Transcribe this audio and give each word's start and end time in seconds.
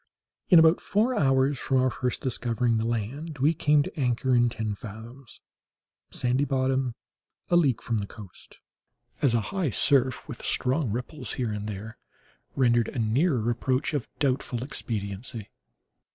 In 0.49 0.57
about 0.57 0.81
four 0.81 1.13
hours 1.15 1.59
from 1.59 1.77
our 1.77 1.91
first 1.91 2.21
discovering 2.21 2.77
the 2.77 2.87
land 2.87 3.37
we 3.37 3.53
came 3.53 3.83
to 3.83 3.95
anchor 3.99 4.33
in 4.35 4.49
ten 4.49 4.73
fathoms, 4.73 5.41
sandy 6.09 6.43
bottom, 6.43 6.95
a 7.51 7.55
league 7.55 7.83
from 7.83 7.99
the 7.99 8.07
coast, 8.07 8.59
as 9.21 9.35
a 9.35 9.41
high 9.53 9.69
surf, 9.69 10.27
with 10.27 10.43
strong 10.43 10.89
ripples 10.89 11.33
here 11.33 11.51
and 11.51 11.69
there, 11.69 11.99
rendered 12.55 12.87
a 12.87 12.97
nearer 12.97 13.47
approach 13.51 13.93
of 13.93 14.09
doubtful 14.17 14.63
expediency. 14.63 15.51